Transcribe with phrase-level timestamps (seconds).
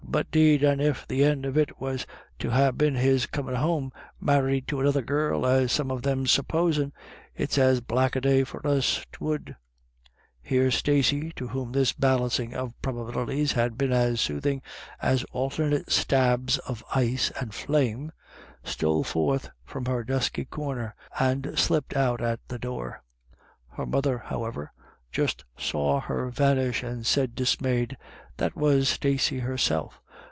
[0.11, 2.05] But 'deed, and if the end of it was
[2.39, 6.91] to ha' been his comin' home married to another girl, as some of them's supposing
[7.33, 9.55] it's as black a day for us 'twould"
[10.43, 14.61] Here Stacey, to whom this balancing of proba bilities had been as soothing
[15.01, 18.11] as alternate stabs of ice and flame,
[18.65, 23.01] stole forth from her dusky corner, and slipped out at the door.
[23.77, 24.73] Her mother, however,
[25.09, 27.95] just saw her vanish, and said dismayed:"
[28.41, 29.99] That was Stacey herself.